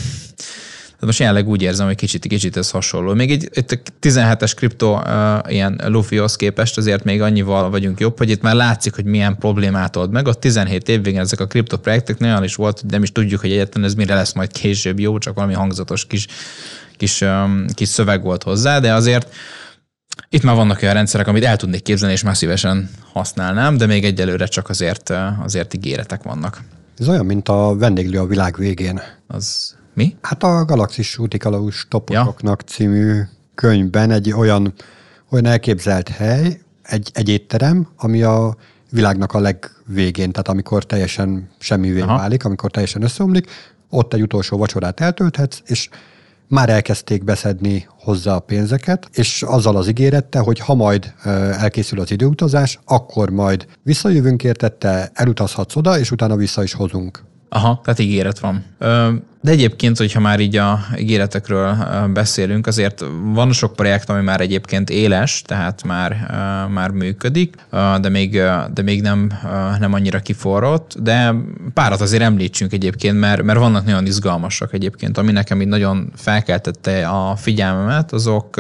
de 1.05 1.11
most 1.11 1.23
jelenleg 1.23 1.49
úgy 1.49 1.63
érzem, 1.63 1.87
hogy 1.87 1.97
kicsit, 1.97 2.27
kicsit 2.27 2.57
ez 2.57 2.71
hasonló. 2.71 3.15
Még 3.15 3.31
egy, 3.31 3.49
egy 3.53 3.81
17-es 4.03 4.53
kripto 4.57 4.93
uh, 4.93 5.53
ilyen 5.53 5.81
Lufihoz 5.87 6.37
képest 6.37 6.79
azért 6.79 7.05
még 7.05 7.23
annyival 7.23 7.71
vagyunk 7.71 8.01
jobb, 8.01 8.19
hogy 8.19 8.31
itt 8.31 8.43
már 8.43 8.55
látszik, 8.55 8.95
hogy 8.95 9.05
milyen 9.05 9.39
problémát 9.39 9.97
old 9.97 10.11
meg. 10.11 10.29
A 10.29 10.35
17 10.35 10.89
év 10.89 11.03
végén 11.03 11.21
ezek 11.21 11.41
a 11.41 11.47
kripto 11.47 11.79
projektek 11.79 12.21
olyan 12.21 12.45
is 12.45 12.55
volt, 12.55 12.81
hogy 12.81 12.91
nem 12.91 13.03
is 13.03 13.13
tudjuk, 13.13 13.41
hogy 13.41 13.53
egyetlen 13.53 13.85
ez 13.85 13.95
mire 13.95 14.15
lesz 14.15 14.33
majd 14.33 14.53
később 14.53 14.99
jó, 14.99 15.19
csak 15.19 15.35
valami 15.35 15.55
hangzatos 15.55 16.07
kis, 16.07 16.27
kis, 16.97 17.21
um, 17.21 17.65
kis 17.75 17.89
szöveg 17.89 18.23
volt 18.23 18.43
hozzá, 18.43 18.79
de 18.79 18.93
azért 18.93 19.35
itt 20.29 20.43
már 20.43 20.55
vannak 20.55 20.83
olyan 20.83 20.95
rendszerek, 20.95 21.27
amit 21.27 21.45
el 21.45 21.57
tudnék 21.57 21.83
képzelni, 21.83 22.15
és 22.15 22.23
már 22.23 22.37
szívesen 22.37 22.91
használnám, 23.13 23.77
de 23.77 23.87
még 23.87 24.05
egyelőre 24.05 24.47
csak 24.47 24.69
azért, 24.69 25.13
azért 25.43 25.75
ígéretek 25.75 26.23
vannak. 26.23 26.61
Ez 26.99 27.09
olyan, 27.09 27.27
mint 27.27 27.49
a 27.49 27.77
vendéglő 27.77 28.19
a 28.19 28.27
világ 28.27 28.57
végén. 28.57 29.01
Az 29.27 29.75
mi? 29.95 30.17
Hát 30.21 30.43
a 30.43 30.65
Galaxis 30.65 31.19
útikalaus 31.19 31.87
toposoknak 31.89 32.63
ja. 32.67 32.75
című 32.75 33.21
könyvben 33.55 34.11
egy 34.11 34.33
olyan, 34.33 34.75
olyan 35.31 35.47
elképzelt 35.47 36.09
hely, 36.09 36.61
egy, 36.83 37.11
egy 37.15 37.29
étterem, 37.29 37.89
ami 37.97 38.23
a 38.23 38.57
világnak 38.91 39.33
a 39.33 39.41
legvégén, 39.41 40.31
tehát 40.31 40.49
amikor 40.49 40.85
teljesen 40.85 41.49
semmivé 41.59 42.01
Aha. 42.01 42.17
válik, 42.17 42.45
amikor 42.45 42.71
teljesen 42.71 43.03
összeomlik, 43.03 43.51
ott 43.91 44.15
egy 44.15 44.23
utolsó 44.23 44.57
vacsorát 44.57 45.01
eltölthetsz, 45.01 45.59
és 45.65 45.89
már 46.49 46.69
elkezdték 46.69 47.25
beszedni 47.25 47.87
hozzá 47.99 48.35
a 48.35 48.41
pénzeket, 48.41 49.09
és 49.13 49.43
azzal 49.43 49.77
az 49.77 49.89
ígérette, 49.89 50.39
hogy 50.39 50.59
ha 50.59 50.75
majd 50.75 51.15
elkészül 51.59 52.01
az 52.01 52.11
időutazás, 52.11 52.79
akkor 52.85 53.31
majd 53.31 53.67
visszajövünk 53.83 54.45
értette, 54.45 55.11
elutazhatsz 55.13 55.77
oda, 55.77 55.99
és 55.99 56.11
utána 56.11 56.37
vissza 56.37 56.63
is 56.63 56.73
hozunk 56.73 57.25
Aha, 57.55 57.81
tehát 57.85 57.99
ígéret 57.99 58.39
van. 58.39 58.65
De 59.41 59.51
egyébként, 59.51 59.99
hogyha 59.99 60.21
már 60.21 60.41
így 60.41 60.57
a 60.57 60.81
ígéretekről 60.99 61.77
beszélünk, 62.13 62.67
azért 62.67 63.05
van 63.23 63.53
sok 63.53 63.75
projekt, 63.75 64.11
ami 64.11 64.23
már 64.23 64.41
egyébként 64.41 64.91
éles, 64.91 65.43
tehát 65.43 65.83
már, 65.83 66.27
már 66.71 66.91
működik, 66.91 67.57
de 68.01 68.09
még, 68.09 68.43
de 68.75 68.83
még 68.83 69.03
nem, 69.03 69.33
nem 69.79 69.93
annyira 69.93 70.19
kiforrott, 70.19 70.95
de 71.01 71.35
párat 71.75 72.01
azért 72.01 72.23
említsünk 72.23 72.73
egyébként, 72.73 73.19
mert, 73.21 73.43
mert 73.43 73.59
vannak 73.59 73.85
nagyon 73.85 74.07
izgalmasak 74.07 74.73
egyébként, 74.73 75.19
ami 75.19 75.33
nekem 75.33 75.61
így 75.61 75.69
nagyon 75.69 76.13
felkeltette 76.17 77.09
a 77.09 77.37
figyelmemet, 77.37 78.13
azok 78.13 78.57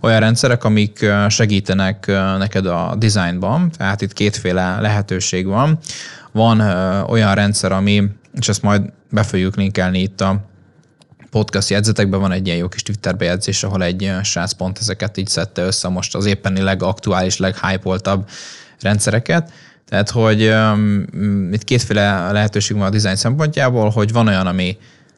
olyan 0.00 0.20
rendszerek, 0.20 0.64
amik 0.64 1.06
segítenek 1.28 2.06
neked 2.38 2.66
a 2.66 2.94
designban, 2.98 3.70
tehát 3.76 4.02
itt 4.02 4.12
kétféle 4.12 4.80
lehetőség 4.80 5.46
van 5.46 5.78
van 6.34 6.60
olyan 7.08 7.34
rendszer, 7.34 7.72
ami, 7.72 8.02
és 8.38 8.48
ezt 8.48 8.62
majd 8.62 8.82
be 9.10 9.22
fogjuk 9.22 9.56
linkelni 9.56 10.00
itt 10.00 10.20
a 10.20 10.44
podcast 11.30 11.68
jegyzetekben 11.68 12.20
van 12.20 12.32
egy 12.32 12.46
ilyen 12.46 12.58
jó 12.58 12.68
kis 12.68 12.82
Twitter 12.82 13.16
bejegyzés, 13.16 13.62
ahol 13.62 13.82
egy 13.82 14.12
srác 14.22 14.52
pont 14.52 14.78
ezeket 14.78 15.16
így 15.16 15.28
szedte 15.28 15.62
össze 15.62 15.88
most 15.88 16.14
az 16.14 16.26
éppeni 16.26 16.60
legaktuális, 16.60 17.36
leghypoltabb 17.36 18.28
rendszereket. 18.80 19.52
Tehát, 19.88 20.10
hogy 20.10 20.48
um, 20.48 21.52
itt 21.52 21.64
kétféle 21.64 22.32
lehetőség 22.32 22.76
van 22.76 22.86
a 22.86 22.90
design 22.90 23.14
szempontjából, 23.14 23.90
hogy 23.90 24.12
van 24.12 24.26
olyan, 24.26 24.46
ami 24.46 24.76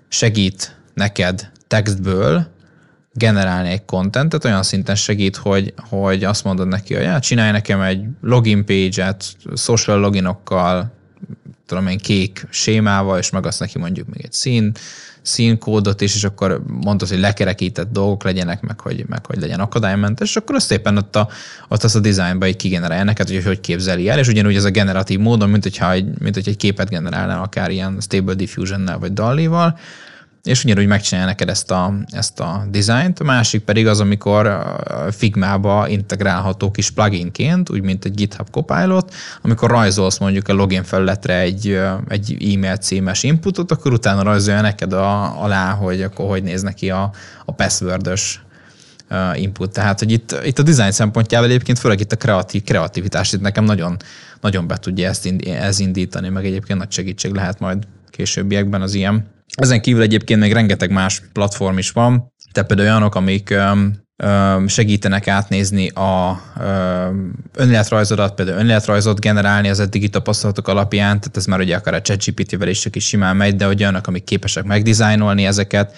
segít 0.09 0.77
neked 0.95 1.51
textből 1.67 2.47
generálni 3.13 3.69
egy 3.69 3.85
contentet, 3.85 4.45
olyan 4.45 4.63
szinten 4.63 4.95
segít, 4.95 5.37
hogy, 5.37 5.75
hogy 5.89 6.25
azt 6.25 6.45
mondod 6.45 6.69
neki, 6.69 6.95
hogy 6.95 7.03
ja, 7.03 7.21
csinálj 7.21 7.51
nekem 7.51 7.81
egy 7.81 8.05
login 8.21 8.65
page-et, 8.65 9.25
social 9.55 9.99
loginokkal, 9.99 10.96
tudom 11.67 11.87
én, 11.87 11.99
kék 11.99 12.47
sémával, 12.51 13.19
és 13.19 13.31
megadsz 13.31 13.59
neki 13.59 13.79
mondjuk 13.79 14.07
még 14.09 14.25
egy 14.25 14.33
szín, 14.33 14.73
színkódot 15.23 16.01
is, 16.01 16.15
és 16.15 16.25
akkor 16.25 16.63
mondod, 16.67 17.09
hogy 17.09 17.19
lekerekített 17.19 17.93
dolgok 17.93 18.25
legyenek, 18.25 18.61
meg 18.61 18.81
hogy, 18.81 19.05
meg 19.09 19.27
hogy 19.27 19.41
legyen 19.41 19.61
akadálymentes, 19.61 20.29
és 20.29 20.37
akkor 20.37 20.55
azt 20.55 20.67
szépen 20.67 20.97
ott, 20.97 21.17
a, 21.17 21.29
ott 21.69 21.83
az 21.83 21.97
a 21.97 22.01
designba 22.01 22.47
így 22.47 22.57
kigenerálja 22.57 23.05
neked, 23.05 23.29
hogy 23.29 23.45
hogy 23.45 23.61
képzeli 23.61 24.09
el, 24.09 24.19
és 24.19 24.29
ugyanúgy 24.29 24.57
ez 24.57 24.65
a 24.65 24.71
generatív 24.71 25.19
módon, 25.19 25.51
mint 25.51 25.63
hogyha 25.63 25.93
egy, 25.93 26.19
mint 26.19 26.35
hogyha 26.35 26.51
egy 26.51 26.57
képet 26.57 26.89
generálnál 26.89 27.43
akár 27.43 27.71
ilyen 27.71 27.99
Stable 28.01 28.35
Diffusion-nel 28.35 28.99
vagy 28.99 29.13
DALI-val, 29.13 29.79
és 30.47 30.65
ugyanúgy 30.65 30.87
megcsinálja 30.87 31.29
neked 31.29 31.49
ezt 31.49 31.71
a, 31.71 31.95
ezt 32.11 32.41
a 32.41 32.67
dizájnt. 32.71 33.21
A 33.21 33.25
másik 33.25 33.65
pedig 33.65 33.87
az, 33.87 34.01
amikor 34.01 34.75
Figma-ba 35.11 35.89
integrálható 35.89 36.71
kis 36.71 36.91
pluginként, 36.91 37.71
úgy 37.71 37.83
mint 37.83 38.05
egy 38.05 38.15
GitHub 38.15 38.51
Copilot, 38.51 39.15
amikor 39.43 39.71
rajzolsz 39.71 40.19
mondjuk 40.19 40.49
a 40.49 40.53
login 40.53 40.83
felületre 40.83 41.39
egy, 41.39 41.81
egy 42.09 42.53
e-mail 42.55 42.77
címes 42.77 43.23
inputot, 43.23 43.71
akkor 43.71 43.93
utána 43.93 44.23
rajzolja 44.23 44.61
neked 44.61 44.93
a, 44.93 45.43
alá, 45.43 45.73
hogy 45.73 46.03
akkor 46.03 46.29
hogy 46.29 46.43
néz 46.43 46.63
neki 46.63 46.91
a, 46.91 47.11
a 47.45 47.53
password 47.53 48.13
input. 49.35 49.73
Tehát, 49.73 49.99
hogy 49.99 50.13
itt, 50.13 50.37
itt 50.45 50.59
a 50.59 50.63
design 50.63 50.91
szempontjával 50.91 51.49
egyébként 51.49 51.79
főleg 51.79 52.01
itt 52.01 52.13
a 52.13 52.17
kreatív, 52.17 52.63
kreativitás 52.65 53.33
itt 53.33 53.41
nekem 53.41 53.65
nagyon, 53.65 53.97
nagyon 54.41 54.67
be 54.67 54.77
tudja 54.77 55.09
ezt 55.09 55.35
ez 55.45 55.79
indítani, 55.79 56.29
meg 56.29 56.45
egyébként 56.45 56.79
nagy 56.79 56.93
segítség 56.93 57.33
lehet 57.33 57.59
majd 57.59 57.87
későbbiekben 58.11 58.83
az 58.83 58.95
ilyen 58.95 59.35
ezen 59.57 59.81
kívül 59.81 60.03
egyébként 60.03 60.41
még 60.41 60.53
rengeteg 60.53 60.91
más 60.91 61.23
platform 61.33 61.79
is 61.79 61.91
van, 61.91 62.33
te 62.53 62.63
például 62.63 62.89
olyanok, 62.89 63.15
amik 63.15 63.55
segítenek 64.67 65.29
átnézni 65.29 65.89
a 65.89 66.41
önéletrajzodat, 67.55 68.35
például 68.35 68.59
önéletrajzot 68.59 69.21
generálni 69.21 69.69
az 69.69 69.81
eddigi 69.81 70.09
tapasztalatok 70.09 70.69
alapján, 70.69 71.21
tehát 71.21 71.37
ez 71.37 71.47
már 71.47 71.61
ugye 71.61 71.77
akár 71.77 71.95
a 71.95 72.01
ChatGPT-vel 72.01 72.69
is 72.69 72.79
csak 72.79 72.97
is 72.97 73.07
simán 73.07 73.37
megy, 73.37 73.57
de 73.57 73.67
olyanok, 73.67 74.07
amik 74.07 74.25
képesek 74.25 74.65
megdizájnolni 74.65 75.47
ezeket, 75.47 75.95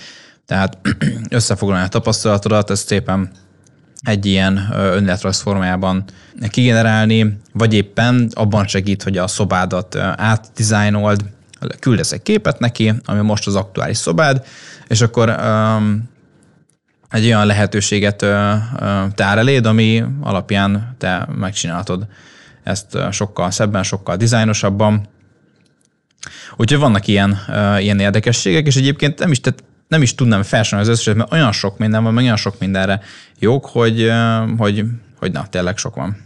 tehát 0.47 0.79
összefoglalni 1.29 1.85
a 1.85 1.89
tapasztalatodat, 1.89 2.71
ez 2.71 2.81
szépen 2.81 3.31
egy 4.03 4.27
ilyen 4.27 4.69
önéletrajz 4.71 5.41
formájában 5.41 6.05
kigenerálni, 6.51 7.39
vagy 7.53 7.75
éppen 7.75 8.29
abban 8.33 8.67
segít, 8.67 9.03
hogy 9.03 9.19
a 9.19 9.27
szobádat 9.27 9.97
átdizájnold, 10.17 11.21
küldesz 11.79 12.13
egy 12.13 12.23
képet 12.23 12.59
neki, 12.59 12.93
ami 13.05 13.21
most 13.21 13.47
az 13.47 13.55
aktuális 13.55 13.97
szobád, 13.97 14.47
és 14.89 15.01
akkor 15.01 15.29
um, 15.29 16.11
egy 17.11 17.25
olyan 17.25 17.47
lehetőséget 17.47 18.23
uh, 18.23 18.29
tár 19.15 19.39
eléd, 19.39 19.67
ami 19.67 20.05
alapján 20.21 20.95
te 20.99 21.29
megcsinálhatod 21.35 22.07
ezt 22.63 22.99
sokkal 23.11 23.51
szebben, 23.51 23.83
sokkal 23.83 24.17
dizájnosabban. 24.17 25.09
Úgyhogy 26.57 26.79
vannak 26.79 27.07
ilyen, 27.07 27.39
ilyen 27.79 28.01
érdekességek, 28.01 28.67
és 28.67 28.77
egyébként 28.77 29.19
nem 29.19 29.31
is, 29.31 29.41
tehát 29.41 29.65
nem 29.89 30.03
is 30.03 30.15
tudnám 30.15 30.43
felsorolni 30.43 30.91
az 30.91 30.95
összeset, 30.95 31.17
mert 31.17 31.33
olyan 31.33 31.53
sok 31.53 31.79
minden 31.79 32.03
van, 32.03 32.15
meg 32.15 32.25
olyan 32.25 32.37
sok 32.37 32.59
mindenre 32.59 33.01
jók, 33.39 33.67
hogy, 33.67 34.13
hogy, 34.59 34.85
hogy 35.19 35.33
na, 35.33 35.47
tényleg 35.47 35.77
sok 35.77 35.95
van. 35.95 36.17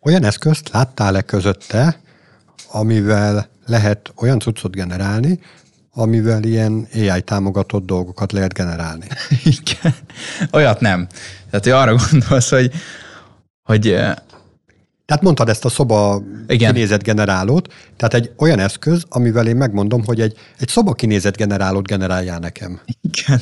Olyan 0.00 0.24
eszközt 0.24 0.70
láttál-e 0.72 1.22
közötte, 1.22 2.00
amivel 2.70 3.48
lehet 3.66 4.12
olyan 4.16 4.38
cuccot 4.38 4.74
generálni, 4.74 5.40
amivel 5.94 6.42
ilyen 6.42 6.88
AI 6.94 7.22
támogatott 7.22 7.86
dolgokat 7.86 8.32
lehet 8.32 8.52
generálni. 8.52 9.06
Igen. 9.60 9.94
Olyat 10.52 10.80
nem. 10.80 11.06
Tehát, 11.50 11.64
hogy 11.64 11.72
arra 11.72 11.96
gondolsz, 12.10 12.50
hogy, 12.50 12.72
hogy 13.62 13.82
tehát 15.06 15.22
mondtad 15.22 15.48
ezt 15.48 15.64
a 15.64 15.68
szoba 15.68 16.22
Igen. 16.46 16.72
kinézet 16.72 17.02
generálót, 17.02 17.72
tehát 17.96 18.14
egy 18.14 18.30
olyan 18.36 18.58
eszköz, 18.58 19.04
amivel 19.08 19.46
én 19.46 19.56
megmondom, 19.56 20.04
hogy 20.04 20.20
egy, 20.20 20.36
egy 20.58 20.68
szoba 20.68 20.92
kinézet 20.92 21.36
generálót 21.36 21.86
generáljál 21.86 22.38
nekem. 22.38 22.80
Igen. 23.00 23.40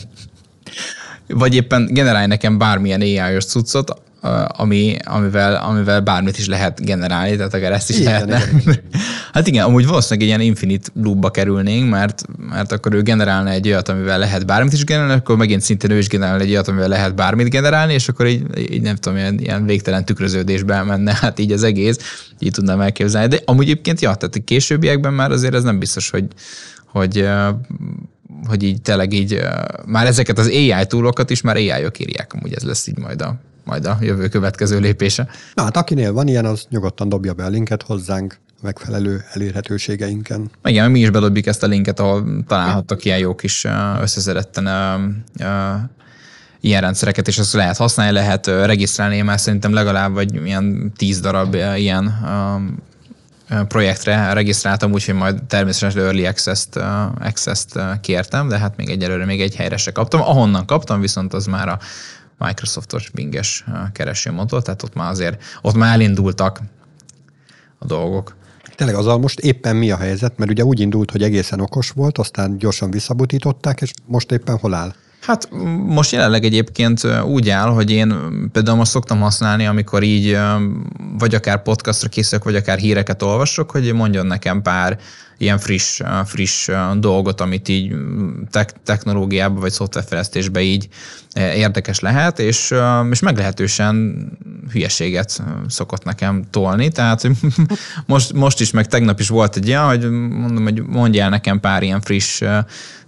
Vagy 1.27 1.55
éppen 1.55 1.89
generálj 1.93 2.27
nekem 2.27 2.59
bármilyen 2.59 3.01
AI-os 3.01 3.45
cuccot, 3.45 4.03
ami, 4.47 4.97
amivel, 5.05 5.55
amivel 5.55 6.01
bármit 6.01 6.39
is 6.39 6.47
lehet 6.47 6.85
generálni, 6.85 7.37
tehát 7.37 7.55
akár 7.55 7.73
ezt 7.73 7.91
is 7.91 7.99
igen, 7.99 8.13
lehetne. 8.13 8.37
Igen, 8.37 8.61
igen. 8.61 8.81
hát 9.33 9.47
igen, 9.47 9.65
amúgy 9.65 9.87
valószínűleg 9.87 10.29
egy 10.29 10.35
ilyen 10.35 10.49
infinite 10.49 10.89
loopba 10.95 11.31
kerülnénk, 11.31 11.91
mert, 11.91 12.25
mert 12.51 12.73
akkor 12.73 12.95
ő 12.95 13.03
generálna 13.03 13.51
egy 13.51 13.67
olyat, 13.67 13.89
amivel 13.89 14.19
lehet 14.19 14.47
bármit 14.47 14.73
is 14.73 14.85
generálni, 14.85 15.15
akkor 15.15 15.37
megint 15.37 15.61
szintén 15.61 15.91
ő 15.91 15.99
is 15.99 16.09
generálna 16.09 16.43
egy 16.43 16.51
olyat, 16.51 16.69
amivel 16.69 16.89
lehet 16.89 17.15
bármit 17.15 17.51
generálni, 17.51 17.93
és 17.93 18.09
akkor 18.09 18.27
így, 18.27 18.73
így 18.73 18.83
nem 18.83 18.97
tudom, 18.97 19.19
ilyen, 19.19 19.39
ilyen 19.39 19.67
végtelen 19.67 20.05
tükröződésbe 20.05 20.83
menne 20.83 21.15
hát 21.21 21.39
így 21.39 21.53
az 21.53 21.63
egész, 21.63 21.99
így 22.39 22.53
tudnám 22.53 22.81
elképzelni. 22.81 23.29
De 23.29 23.41
amúgy 23.45 23.65
egyébként, 23.65 24.01
ja, 24.01 24.15
tehát 24.15 24.35
a 24.35 24.45
későbbiekben 24.45 25.13
már 25.13 25.31
azért 25.31 25.55
ez 25.55 25.63
nem 25.63 25.79
biztos, 25.79 26.11
hogy, 26.11 26.25
hogy 26.87 27.29
hogy 28.49 28.63
így 28.63 28.83
tényleg 28.83 29.13
így, 29.13 29.41
már 29.87 30.07
ezeket 30.07 30.39
az 30.39 30.47
AI 30.47 30.87
túlokat 30.89 31.31
is 31.31 31.41
már 31.41 31.57
AI-ok 31.57 31.99
írják, 31.99 32.33
amúgy 32.33 32.55
ez 32.55 32.63
lesz 32.63 32.87
így 32.87 32.99
majd 32.99 33.23
a 33.23 33.41
majd 33.65 33.87
a 33.87 33.99
jövő 34.01 34.29
következő 34.29 34.79
lépése. 34.79 35.29
Na 35.55 35.63
hát 35.63 35.77
akinél 35.77 36.13
van 36.13 36.29
ilyen, 36.29 36.45
az 36.45 36.67
nyugodtan 36.69 37.09
dobja 37.09 37.33
be 37.33 37.45
a 37.45 37.49
linket 37.49 37.83
hozzánk 37.83 38.39
megfelelő 38.63 39.25
elérhetőségeinken. 39.33 40.51
Igen, 40.65 40.91
mi 40.91 41.01
is 41.01 41.11
bedobjuk 41.11 41.47
ezt 41.47 41.63
a 41.63 41.67
linket, 41.67 42.01
ahol 42.01 42.45
találhattok 42.47 43.05
ilyen 43.05 43.19
jó 43.19 43.35
kis 43.35 43.67
összeszeretten 44.01 44.69
ilyen 46.61 46.81
rendszereket, 46.81 47.29
és 47.29 47.39
azt 47.39 47.53
lehet 47.53 47.77
használni, 47.77 48.13
lehet 48.13 48.47
regisztrálni, 48.47 49.17
én 49.17 49.25
már 49.25 49.41
szerintem 49.41 49.73
legalább 49.73 50.13
vagy 50.13 50.47
ilyen 50.47 50.93
tíz 50.97 51.21
darab 51.21 51.55
ilyen 51.77 52.15
projektre 53.69 54.33
regisztráltam, 54.33 54.93
úgyhogy 54.93 55.15
majd 55.15 55.43
természetesen 55.43 56.03
Early 56.03 56.27
Access-t, 56.27 56.77
access 57.21 57.65
kértem, 58.01 58.49
de 58.49 58.59
hát 58.59 58.77
még 58.77 58.89
egyelőre 58.89 59.25
még 59.25 59.41
egy 59.41 59.55
helyre 59.55 59.77
se 59.77 59.93
kaptam. 59.93 60.21
Ahonnan 60.21 60.67
kaptam, 60.67 61.01
viszont 61.01 61.35
az 61.35 61.47
már 61.47 61.69
a 61.69 61.79
Microsoftos 62.45 63.11
binges 63.11 63.65
keresőmotor, 63.93 64.63
tehát 64.63 64.83
ott 64.83 64.95
már 64.95 65.11
azért, 65.11 65.43
ott 65.63 65.75
már 65.75 65.93
elindultak 65.93 66.61
a 67.79 67.87
dolgok. 67.87 68.37
Tényleg 68.75 68.97
azzal 68.97 69.19
most 69.19 69.39
éppen 69.39 69.77
mi 69.77 69.91
a 69.91 69.97
helyzet? 69.97 70.39
Mert 70.39 70.51
ugye 70.51 70.65
úgy 70.65 70.81
indult, 70.81 71.11
hogy 71.11 71.23
egészen 71.23 71.61
okos 71.61 71.91
volt, 71.91 72.19
aztán 72.19 72.59
gyorsan 72.59 72.91
visszabutították, 72.91 73.81
és 73.81 73.93
most 74.07 74.33
éppen 74.33 74.59
hol 74.59 74.75
áll? 74.75 74.95
Hát 75.21 75.49
most 75.87 76.13
jelenleg 76.13 76.45
egyébként 76.45 77.01
úgy 77.25 77.49
áll, 77.49 77.69
hogy 77.69 77.91
én 77.91 78.15
például 78.53 78.77
most 78.77 78.91
szoktam 78.91 79.21
használni, 79.21 79.67
amikor 79.67 80.03
így 80.03 80.39
vagy 81.19 81.35
akár 81.35 81.63
podcastra 81.63 82.09
készülök, 82.09 82.45
vagy 82.45 82.57
akár 82.57 82.79
híreket 82.79 83.23
olvasok, 83.23 83.71
hogy 83.71 83.93
mondjon 83.93 84.27
nekem 84.27 84.63
pár 84.63 84.99
ilyen 85.41 85.59
friss, 85.59 86.01
friss 86.25 86.69
dolgot, 86.99 87.41
amit 87.41 87.69
így 87.69 87.95
technológiában 88.85 89.61
vagy 89.61 89.71
szoftverfejlesztésben 89.71 90.63
így 90.63 90.89
érdekes 91.35 92.01
lehet, 92.01 92.39
és, 92.39 92.75
és 93.11 93.21
meglehetősen 93.21 94.25
hülyeséget 94.73 95.43
szokott 95.69 96.05
nekem 96.05 96.45
tolni, 96.51 96.89
tehát 96.89 97.29
most, 98.07 98.33
most 98.33 98.61
is, 98.61 98.71
meg 98.71 98.87
tegnap 98.87 99.21
is 99.21 99.29
volt 99.29 99.57
egy 99.57 99.67
ilyen, 99.67 99.87
hogy 99.87 100.11
mondom, 100.11 100.63
hogy 100.65 100.83
mondjál 100.83 101.29
nekem 101.29 101.61
pár 101.61 101.83
ilyen 101.83 102.01
friss 102.01 102.43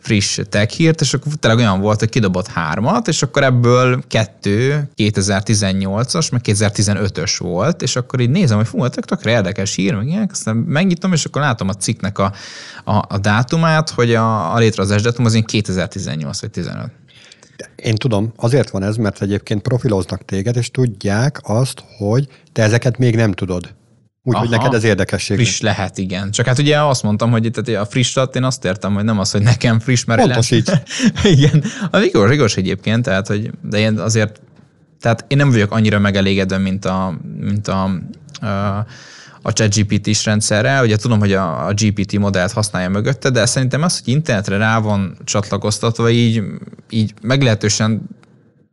friss 0.03 0.39
tech 0.49 0.75
hírt, 0.75 1.01
és 1.01 1.15
akkor 1.15 1.33
tényleg 1.33 1.65
olyan 1.65 1.81
volt, 1.81 1.99
hogy 1.99 2.09
kidobott 2.09 2.47
hármat, 2.47 3.09
és 3.09 3.23
akkor 3.23 3.43
ebből 3.43 4.03
kettő 4.09 4.89
2018-as, 4.97 6.33
meg 6.33 6.41
2015-ös 6.45 7.35
volt, 7.39 7.83
és 7.83 7.97
akkor 7.97 8.21
így 8.21 8.31
nézem, 8.31 8.57
hogy 8.57 8.67
fú, 8.67 8.89
tök, 8.89 9.05
tökre 9.05 9.31
érdekes 9.31 9.75
hír, 9.75 9.95
meg 9.95 10.07
ilyen, 10.07 10.29
aztán 10.33 10.57
megnyitom, 10.57 11.13
és 11.13 11.25
akkor 11.25 11.43
látom 11.43 11.69
a 11.69 11.75
cikknek 11.75 12.19
a, 12.19 12.33
a, 12.85 13.03
a 13.09 13.19
dátumát, 13.19 13.91
hogy 13.91 14.15
a, 14.15 14.55
a 14.55 14.59
létrehozás 14.59 15.03
dátum 15.03 15.25
az 15.25 15.35
én 15.35 15.45
2018 15.45 16.41
vagy 16.41 16.51
15. 16.51 16.91
Én 17.77 17.95
tudom, 17.95 18.33
azért 18.37 18.71
van 18.71 18.83
ez, 18.83 18.97
mert 18.97 19.23
egyébként 19.23 19.63
profiloznak 19.63 20.25
téged, 20.25 20.57
és 20.57 20.71
tudják 20.71 21.41
azt, 21.43 21.85
hogy 21.99 22.29
te 22.53 22.63
ezeket 22.63 22.99
még 22.99 23.17
nem 23.17 23.33
tudod. 23.33 23.75
Úgyhogy 24.25 24.49
neked 24.49 24.75
ez 24.75 24.85
érdekesség. 24.85 25.37
Friss 25.37 25.61
lehet, 25.61 25.99
igen. 25.99 26.31
Csak 26.31 26.47
hát 26.47 26.59
ugye 26.59 26.83
azt 26.83 27.03
mondtam, 27.03 27.31
hogy 27.31 27.51
tehát 27.53 27.83
a 27.83 27.91
friss 27.91 28.17
alatt 28.17 28.37
én 28.37 28.45
azt 28.45 28.65
értem, 28.65 28.95
hogy 28.95 29.05
nem 29.05 29.19
az, 29.19 29.31
hogy 29.31 29.43
nekem 29.43 29.81
friss, 29.81 30.05
mert 30.05 30.21
Pontos 30.21 30.51
így. 30.51 30.71
igen. 31.37 31.65
A 31.91 31.99
igaz, 31.99 32.31
igaz 32.31 32.57
egyébként, 32.57 33.03
tehát, 33.03 33.27
hogy, 33.27 33.51
de 33.63 33.79
én 33.79 33.99
azért, 33.99 34.41
tehát 35.01 35.25
én 35.29 35.37
nem 35.37 35.51
vagyok 35.51 35.73
annyira 35.73 35.99
megelégedve, 35.99 36.59
mint 36.59 36.85
a, 36.85 37.19
mint 37.39 37.69
a, 37.69 37.85
a 38.47 38.87
a 39.43 39.53
ChatGPT-s 39.53 40.25
rendszerre. 40.25 40.83
Ugye 40.83 40.97
tudom, 40.97 41.19
hogy 41.19 41.33
a, 41.33 41.67
a 41.67 41.73
GPT 41.73 42.19
modellt 42.19 42.53
használja 42.53 42.89
mögötte, 42.89 43.31
de 43.31 43.47
szerintem 43.47 43.83
az, 43.83 44.01
hogy 44.05 44.13
internetre 44.13 44.57
rá 44.57 44.79
van 44.79 45.17
csatlakoztatva, 45.25 46.11
így, 46.11 46.43
így 46.91 47.15
meglehetősen 47.23 48.03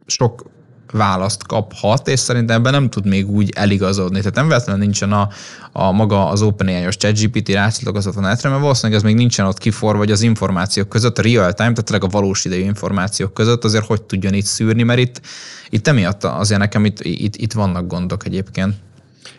sok 0.05 0.49
választ 0.91 1.47
kaphat, 1.47 2.07
és 2.07 2.19
szerintem 2.19 2.57
ebben 2.57 2.71
nem 2.71 2.89
tud 2.89 3.05
még 3.05 3.29
úgy 3.29 3.51
eligazodni. 3.55 4.17
Tehát 4.17 4.35
nem 4.35 4.47
véletlenül 4.47 4.81
nincsen 4.81 5.11
a, 5.11 5.29
a 5.71 5.91
maga 5.91 6.27
az 6.27 6.41
OpenAI-os 6.41 6.97
ChatGPT 6.97 7.49
rácsatlakozott 7.49 8.15
a 8.15 8.19
netre, 8.19 8.49
mert 8.49 8.61
valószínűleg 8.61 8.97
ez 8.97 9.05
még 9.05 9.15
nincsen 9.15 9.45
ott 9.45 9.57
kifor, 9.57 9.97
vagy 9.97 10.11
az 10.11 10.21
információk 10.21 10.89
között, 10.89 11.17
a 11.17 11.21
real 11.21 11.53
time, 11.53 11.71
tehát 11.71 11.83
tényleg 11.83 12.03
a 12.03 12.11
valós 12.11 12.45
idejű 12.45 12.63
információk 12.63 13.33
között 13.33 13.63
azért 13.63 13.85
hogy 13.85 14.01
tudjon 14.01 14.33
itt 14.33 14.45
szűrni, 14.45 14.83
mert 14.83 14.99
itt, 14.99 15.21
itt 15.69 15.87
emiatt 15.87 16.23
azért 16.23 16.59
nekem 16.59 16.85
itt, 16.85 16.99
itt, 16.99 17.35
itt 17.35 17.53
vannak 17.53 17.87
gondok 17.87 18.25
egyébként. 18.25 18.73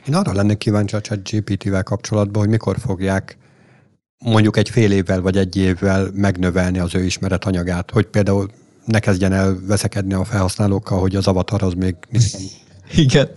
Én 0.09 0.15
arra 0.15 0.33
lennék 0.33 0.59
kíváncsi 0.59 0.97
a 0.97 1.01
ChatGPT-vel 1.01 1.83
kapcsolatban, 1.83 2.43
hogy 2.43 2.51
mikor 2.51 2.77
fogják 2.79 3.39
mondjuk 4.25 4.57
egy 4.57 4.71
fél 4.71 4.93
évvel 4.93 5.21
vagy 5.21 5.37
egy 5.37 5.57
évvel 5.57 6.11
megnövelni 6.15 6.79
az 6.79 6.95
ő 6.95 7.05
ismeretanyagát, 7.05 7.91
hogy 7.91 8.07
például 8.07 8.51
ne 8.85 8.99
kezdjen 8.99 9.33
el 9.33 9.59
veszekedni 9.67 10.15
a 10.15 10.25
felhasználókkal, 10.25 11.01
hogy 11.01 11.17
az 11.17 11.27
avatar 11.27 11.63
az 11.63 11.73
még 11.73 11.97
Igen. 12.97 13.29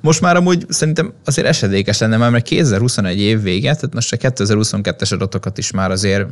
Most 0.00 0.20
már 0.20 0.36
amúgy 0.36 0.66
szerintem 0.68 1.12
azért 1.24 1.46
esedékes 1.46 1.98
lenne, 1.98 2.16
mert 2.16 2.44
2021 2.44 3.18
év 3.18 3.42
vége, 3.42 3.74
tehát 3.74 3.94
most 3.94 4.12
a 4.12 4.16
2022-es 4.16 5.12
adatokat 5.12 5.58
is 5.58 5.70
már 5.70 5.90
azért 5.90 6.28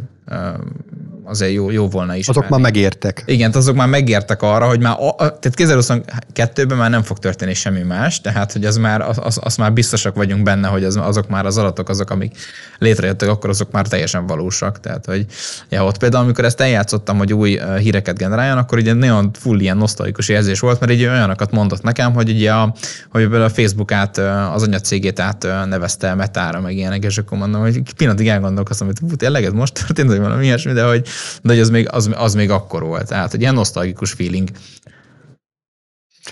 azért 1.25 1.53
jó, 1.53 1.71
jó 1.71 1.89
volna 1.89 2.15
is. 2.17 2.29
Azok 2.29 2.49
már 2.49 2.61
megértek. 2.61 3.23
Igen, 3.27 3.53
azok 3.55 3.75
már 3.75 3.89
megértek 3.89 4.43
arra, 4.43 4.67
hogy 4.67 4.81
már, 4.81 4.97
tehát 5.17 5.53
2022-ben 5.57 6.79
már 6.79 6.91
nem 6.91 7.03
fog 7.03 7.19
történni 7.19 7.55
semmi 7.55 7.83
más, 7.83 8.21
tehát 8.21 8.53
hogy 8.53 8.65
az 8.65 8.77
már, 8.77 9.01
az, 9.01 9.39
az 9.41 9.57
már 9.57 9.73
biztosak 9.73 10.15
vagyunk 10.15 10.43
benne, 10.43 10.69
hogy 10.69 10.85
az, 10.85 10.97
azok 10.97 11.29
már 11.29 11.47
az 11.47 11.59
adatok, 11.59 11.89
azok, 11.89 12.11
amik 12.11 12.37
létrejöttek, 12.79 13.29
akkor 13.29 13.51
azok 13.51 13.71
már 13.71 13.87
teljesen 13.87 14.27
valósak. 14.27 14.81
Tehát, 14.81 15.07
hogy 15.07 15.27
ja, 15.69 15.85
ott 15.85 15.99
például, 15.99 16.25
amikor 16.25 16.45
ezt 16.45 16.61
eljátszottam, 16.61 17.19
hogy 17.19 17.33
új 17.33 17.61
híreket 17.79 18.19
generáljon, 18.19 18.59
akkor 18.59 18.79
ugye 18.79 18.93
nagyon 18.93 19.31
full 19.33 19.61
ilyen 19.61 19.77
nosztalikus 19.77 20.29
érzés 20.29 20.61
volt, 20.61 20.81
mert 20.81 20.93
így 20.93 21.05
olyanokat 21.05 21.51
mondott 21.51 21.83
nekem, 21.83 22.13
hogy 22.13 22.31
ugye 22.31 22.53
a, 22.53 22.75
hogy 23.11 23.23
a 23.23 23.49
Facebookát, 23.49 24.19
az 24.53 24.63
anyacégét 24.63 25.21
át 25.21 25.47
nevezte 25.69 26.15
Metára, 26.15 26.61
meg 26.61 26.77
ilyenek, 26.77 27.05
és 27.05 27.19
akkor 27.19 27.39
mondom, 27.39 27.61
hogy 27.61 27.83
pillanatig 27.97 28.29
elgondolkoztam, 28.29 28.87
hogy 28.87 29.17
tényleg 29.17 29.45
ez 29.45 29.53
most 29.53 29.73
történt, 29.73 30.09
vagy 30.09 30.19
valami 30.19 30.45
ilyesmi, 30.45 30.73
de 30.73 30.85
hogy, 30.85 31.07
de 31.43 31.53
hogy 31.53 31.61
az 31.61 31.71
még, 31.71 31.89
az, 31.91 32.11
az 32.15 32.35
még 32.35 32.51
akkor 32.51 32.83
volt. 32.83 33.09
Tehát, 33.09 33.31
hogy 33.31 33.41
ilyen 33.41 33.55
nosztalgikus 33.55 34.13
feeling. 34.13 34.51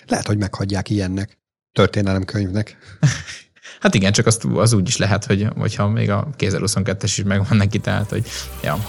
Lehet, 0.07 0.27
hogy 0.27 0.39
meghagyják 0.39 0.91
ilyennek. 0.91 1.39
Történelemkönyvnek. 1.73 2.77
hát 3.81 3.95
igen, 3.95 4.13
csak 4.13 4.27
azt, 4.27 4.45
az 4.45 4.73
úgy 4.73 4.89
is 4.89 4.97
lehet, 4.97 5.25
hogy, 5.25 5.47
hogyha 5.57 5.89
még 5.89 6.11
a 6.11 6.29
2022-es 6.39 7.03
is 7.03 7.23
megvan 7.23 7.57
neki, 7.57 7.79
tehát, 7.79 8.11
hogy 8.11 8.27
ja. 8.63 8.87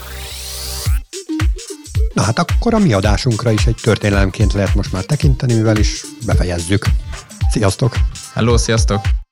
Na 2.14 2.22
hát 2.22 2.40
akkor 2.40 2.74
a 2.74 2.80
mi 2.80 2.94
adásunkra 2.94 3.52
is 3.52 3.66
egy 3.66 3.78
történelemként 3.82 4.54
lehet 4.54 4.76
most 4.76 4.92
már 4.92 5.04
tekinteni, 5.04 5.54
mivel 5.54 5.78
is 5.78 6.04
befejezzük. 6.26 6.86
Sziasztok! 7.50 7.96
Hello, 8.34 8.58
sziasztok! 8.58 9.23